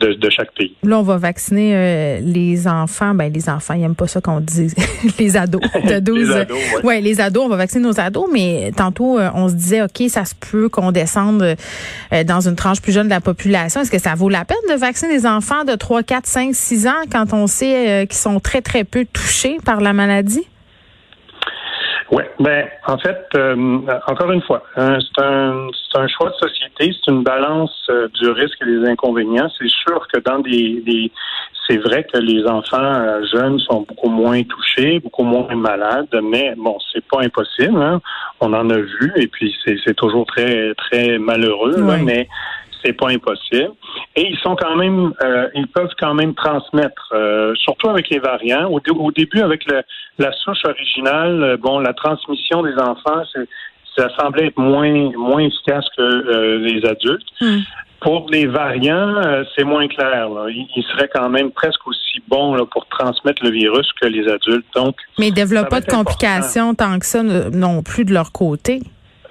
de, 0.00 0.30
chaque 0.30 0.52
pays. 0.52 0.74
Là, 0.82 0.98
on 0.98 1.02
va 1.02 1.16
vacciner 1.16 1.72
euh, 1.74 2.20
les 2.22 2.66
enfants. 2.66 3.14
Ben, 3.14 3.32
les 3.32 3.48
enfants, 3.48 3.74
ils 3.74 3.80
n'aiment 3.80 3.94
pas 3.94 4.06
ça 4.06 4.20
qu'on 4.20 4.40
dise. 4.40 4.74
les 5.18 5.36
ados 5.36 5.60
de 5.88 5.98
12. 5.98 6.18
les 6.18 6.34
ados, 6.34 6.58
ouais. 6.84 7.00
les 7.00 7.20
ados, 7.20 7.44
on 7.44 7.48
va 7.48 7.56
vacciner 7.56 7.84
nos 7.84 7.98
ados, 8.00 8.28
mais 8.32 8.72
tantôt, 8.76 9.18
euh, 9.18 9.30
on 9.34 9.48
se 9.48 9.54
disait, 9.54 9.82
OK, 9.82 10.02
ça 10.08 10.24
se 10.24 10.34
peut 10.34 10.68
qu'on 10.68 10.92
descende 10.92 11.56
euh, 12.12 12.24
dans 12.24 12.40
une 12.40 12.56
tranche 12.56 12.80
plus 12.80 12.92
jeune 12.92 13.06
de 13.06 13.10
la 13.10 13.20
population. 13.20 13.80
Est-ce 13.80 13.90
que 13.90 13.98
ça 14.00 14.14
vaut 14.14 14.28
la 14.28 14.44
peine 14.44 14.56
de 14.68 14.74
vacciner 14.74 15.12
les 15.12 15.26
enfants 15.26 15.64
de 15.64 15.74
3, 15.74 16.02
4, 16.02 16.26
5, 16.26 16.54
6 16.54 16.86
ans 16.86 16.92
quand 17.10 17.32
on 17.32 17.46
sait 17.46 18.06
qu'ils 18.08 18.18
sont 18.18 18.40
très, 18.40 18.62
très 18.62 18.84
peu 18.84 19.06
touchés 19.12 19.58
par 19.64 19.80
la 19.80 19.92
maladie? 19.92 20.46
Oui, 22.10 22.24
ben 22.40 22.66
en 22.88 22.98
fait, 22.98 23.24
euh, 23.36 23.78
encore 24.08 24.32
une 24.32 24.42
fois, 24.42 24.64
hein, 24.76 24.98
c'est 25.00 25.22
un, 25.22 25.68
un, 25.94 26.08
choix 26.08 26.30
de 26.30 26.48
société, 26.48 26.92
c'est 26.92 27.10
une 27.12 27.22
balance 27.22 27.86
euh, 27.88 28.08
du 28.20 28.30
risque 28.30 28.58
et 28.62 28.66
des 28.66 28.88
inconvénients. 28.88 29.48
C'est 29.56 29.68
sûr 29.68 30.08
que 30.12 30.18
dans 30.18 30.40
des, 30.40 30.82
des 30.84 31.12
c'est 31.68 31.76
vrai 31.76 32.04
que 32.12 32.18
les 32.18 32.44
enfants 32.46 32.78
euh, 32.82 33.24
jeunes 33.32 33.60
sont 33.60 33.86
beaucoup 33.88 34.08
moins 34.08 34.42
touchés, 34.42 34.98
beaucoup 34.98 35.22
moins 35.22 35.54
malades, 35.54 36.08
mais 36.20 36.54
bon, 36.56 36.76
c'est 36.92 37.04
pas 37.06 37.20
impossible. 37.22 37.80
Hein. 37.80 38.00
On 38.40 38.52
en 38.54 38.68
a 38.70 38.78
vu, 38.78 39.12
et 39.14 39.28
puis 39.28 39.54
c'est 39.64 39.94
toujours 39.94 40.26
très 40.26 40.74
très 40.74 41.16
malheureux, 41.18 41.76
mais 42.02 42.28
c'est 42.84 42.92
pas 42.92 43.08
impossible. 43.08 43.72
Et 44.16 44.28
ils 44.28 44.38
sont 44.38 44.56
quand 44.56 44.76
même, 44.76 45.12
euh, 45.22 45.48
ils 45.54 45.68
peuvent 45.68 45.92
quand 45.98 46.14
même 46.14 46.34
transmettre, 46.34 47.12
euh, 47.12 47.54
surtout 47.56 47.88
avec 47.88 48.08
les 48.10 48.18
variants. 48.18 48.68
Au, 48.70 48.80
au 48.98 49.12
début, 49.12 49.40
avec 49.40 49.64
le, 49.70 49.82
la 50.18 50.32
souche 50.32 50.64
originale, 50.64 51.42
euh, 51.42 51.56
bon, 51.56 51.78
la 51.80 51.92
transmission 51.92 52.62
des 52.62 52.74
enfants, 52.74 53.22
ça 53.96 54.08
semblait 54.18 54.46
être 54.46 54.58
moins 54.58 55.10
moins 55.16 55.40
efficace 55.40 55.84
que 55.96 56.56
les 56.58 56.84
adultes. 56.86 57.26
Hmm. 57.40 57.58
Pour 58.00 58.30
les 58.30 58.46
variants, 58.46 59.44
c'est 59.54 59.64
moins 59.64 59.86
clair. 59.86 60.30
Là. 60.30 60.46
Ils, 60.48 60.84
seraient 60.84 61.10
quand 61.12 61.28
même 61.28 61.50
presque 61.50 61.86
aussi 61.86 62.22
bons 62.28 62.54
là, 62.54 62.64
pour 62.64 62.86
transmettre 62.86 63.44
le 63.44 63.50
virus 63.50 63.92
que 64.00 64.06
les 64.06 64.26
adultes. 64.26 64.64
Donc, 64.74 64.96
mais 65.18 65.28
ils 65.28 65.34
développent 65.34 65.68
pas 65.68 65.82
de 65.82 65.90
complications 65.90 66.74
tant 66.74 66.98
que 66.98 67.04
ça 67.04 67.22
non 67.22 67.82
plus 67.82 68.06
de 68.06 68.14
leur 68.14 68.32
côté. 68.32 68.80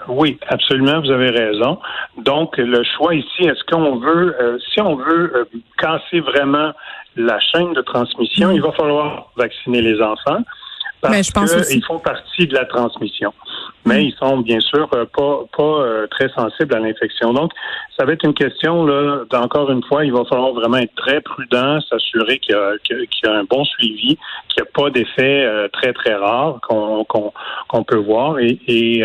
Oui, 0.08 0.40
absolument, 0.48 1.02
vous 1.02 1.12
avez 1.12 1.30
raison. 1.30 1.80
Donc, 2.18 2.58
le 2.58 2.84
choix 2.84 3.14
ici, 3.16 3.44
est-ce 3.44 3.64
qu'on 3.70 3.98
veut, 3.98 4.36
euh, 4.42 4.58
si 4.74 4.82
on 4.82 4.96
veut 4.96 5.32
euh, 5.36 5.46
casser 5.78 6.20
vraiment 6.22 6.72
la 7.16 7.40
chaîne 7.40 7.74
de 7.74 7.82
transmission, 7.82 8.52
il 8.52 8.62
va 8.62 8.72
falloir 8.72 9.30
vacciner 9.36 9.82
les 9.82 10.02
enfants 10.02 10.44
parce 11.02 11.32
qu'ils 11.32 11.84
font 11.86 12.00
partie 12.00 12.48
de 12.48 12.54
la 12.54 12.66
transmission. 12.66 13.34
Mais 13.90 14.06
ils 14.06 14.16
sont 14.16 14.38
bien 14.40 14.60
sûr 14.60 14.90
euh, 14.96 15.06
pas 15.06 15.44
pas 15.56 15.64
euh, 15.64 16.08
très 16.08 16.30
sensibles 16.30 16.76
à 16.76 16.80
l'infection. 16.80 17.34
Donc, 17.34 17.52
ça 17.98 18.06
va 18.06 18.14
être 18.14 18.26
une 18.26 18.34
question 18.34 18.86
là. 18.86 19.24
Encore 19.34 19.70
une 19.72 19.84
fois, 19.84 20.06
il 20.06 20.12
va 20.12 20.24
falloir 20.26 20.54
vraiment 20.54 20.78
être 20.78 20.96
très 20.96 21.22
prudent, 21.22 21.80
s'assurer 21.82 22.40
qu'il 22.40 22.56
y, 22.56 23.28
a 23.28 23.32
un 23.32 23.44
bon 23.44 23.64
suivi, 23.66 24.18
qu'il 24.50 24.64
n'y 24.64 24.68
a 24.68 24.72
pas 24.74 24.90
d'effets 24.90 25.46
euh, 25.46 25.68
très 25.70 25.94
très 25.94 26.16
rares 26.16 26.60
qu'on 26.62 27.84
peut 27.84 27.98
voir. 27.98 28.40
Et, 28.40 28.60
et 28.68 29.04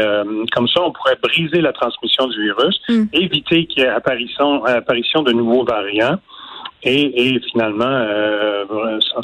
comme 0.52 0.68
ça, 0.68 0.82
on 0.82 0.92
pourrait 0.92 1.18
briser 1.22 1.60
la 1.60 1.72
transmission 1.72 2.26
du 2.28 2.42
virus, 2.42 2.80
mm. 2.88 3.04
éviter 3.12 3.66
qu'il 3.66 3.82
y 3.82 3.86
ait 3.86 3.88
apparition 3.88 4.64
apparition 4.64 5.22
de 5.22 5.32
nouveaux 5.32 5.64
variants. 5.64 6.18
Et, 6.84 7.40
finalement 7.50 7.84
euh, 7.86 8.64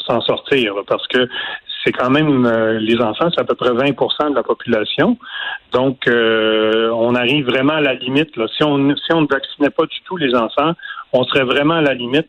s'en 0.06 0.20
sortir 0.22 0.74
parce 0.86 1.06
que 1.08 1.28
c'est 1.84 1.92
quand 1.92 2.10
même 2.10 2.46
euh, 2.46 2.78
les 2.78 3.00
enfants, 3.00 3.28
c'est 3.34 3.40
à 3.40 3.44
peu 3.44 3.54
près 3.54 3.70
20% 3.70 4.30
de 4.30 4.34
la 4.34 4.42
population. 4.42 5.16
Donc, 5.72 6.06
euh, 6.06 6.90
on 6.90 7.14
arrive 7.14 7.46
vraiment 7.46 7.74
à 7.74 7.80
la 7.80 7.94
limite. 7.94 8.30
Si 8.56 8.62
on 8.64 8.94
si 8.96 9.12
on 9.12 9.22
ne 9.22 9.26
vaccinait 9.26 9.70
pas 9.70 9.86
du 9.86 10.00
tout 10.04 10.16
les 10.16 10.34
enfants, 10.34 10.72
on 11.12 11.24
serait 11.24 11.44
vraiment 11.44 11.74
à 11.74 11.80
la 11.80 11.94
limite 11.94 12.28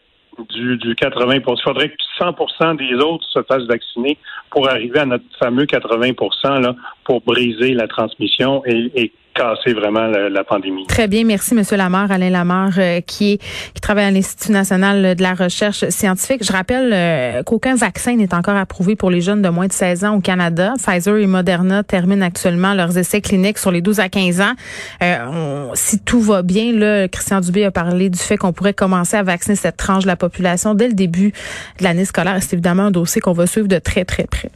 du, 0.50 0.78
du 0.78 0.94
80% 0.96 1.42
Il 1.58 1.62
faudrait 1.62 1.90
que 1.90 1.96
100% 2.20 2.78
des 2.78 2.94
autres 3.04 3.26
se 3.30 3.42
fassent 3.44 3.68
vacciner 3.68 4.18
pour 4.50 4.70
arriver 4.70 5.00
à 5.00 5.06
notre 5.06 5.26
fameux 5.40 5.66
80 5.66 6.60
là, 6.60 6.76
pour 7.04 7.22
briser 7.22 7.74
la 7.74 7.88
transmission 7.88 8.64
et, 8.66 8.92
et 8.96 9.12
casser 9.34 9.74
vraiment 9.74 10.08
la, 10.08 10.44
pandémie. 10.44 10.86
Très 10.88 11.08
bien, 11.08 11.24
merci 11.24 11.54
Monsieur 11.54 11.78
Lamar, 11.78 12.12
Alain 12.12 12.30
Lamar, 12.30 12.72
euh, 12.78 13.02
qui 13.02 13.34
est 13.34 13.38
qui 13.74 13.82
travaille 13.82 14.06
à 14.06 14.12
l'Institut 14.12 14.52
national 14.52 15.16
de 15.16 15.22
la 15.22 15.34
recherche 15.34 15.88
scientifique. 15.90 16.44
Je 16.44 16.52
rappelle 16.52 16.92
euh, 16.94 17.44
qu'aucun 17.44 17.76
vaccin 17.76 18.16
n'est 18.16 18.34
encore 18.34 18.56
approuvé 18.56 18.96
pour 18.96 19.10
les 19.10 19.22
jeunes 19.22 19.42
de 19.42 19.50
moins 19.50 19.68
de 19.68 19.72
16 19.72 20.06
ans 20.06 20.16
au 20.16 20.22
Canada. 20.22 20.74
Pfizer 20.78 21.18
et 21.18 21.28
Moderna 21.28 21.84
terminent 21.84 22.26
actuellement 22.26 22.74
leurs 22.74 22.98
essais 22.98 23.22
cliniques 23.22 23.58
sur 23.58 23.72
les 23.72 23.82
12 23.82 24.00
à 24.00 24.10
15 24.10 24.42
ans. 24.42 24.54
Euh, 25.04 25.68
si 25.74 26.00
tout 26.00 26.22
va 26.22 26.42
bien, 26.42 26.74
là, 26.74 27.08
Christian 27.08 27.40
Dubé 27.40 27.66
a 27.66 27.72
parlé 27.72 28.10
du 28.10 28.20
fait 28.20 28.38
qu'on 28.38 28.54
pourrait 28.54 28.74
commencer 28.74 29.16
à 29.16 29.24
vacciner 29.24 29.56
cette 29.56 29.78
tranche 29.78 30.04
de 30.04 30.08
la 30.08 30.16
population 30.16 30.74
dès 30.74 30.88
le 30.88 30.94
début 30.94 31.32
de 31.80 31.84
l'année 31.84 32.06
scolaire. 32.06 32.38
C'est 32.42 32.54
évidemment 32.54 32.84
un 32.84 32.92
dossier 32.92 33.22
qu'on 33.22 33.34
va 33.34 33.48
suivre 33.48 33.68
de 33.68 33.80
très 33.80 34.06
très 34.06 34.26
près. 34.26 34.50